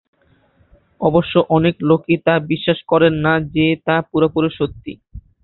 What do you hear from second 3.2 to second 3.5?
না